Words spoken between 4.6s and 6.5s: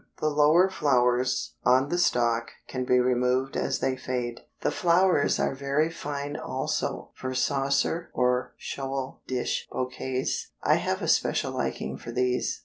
The flowers are very fine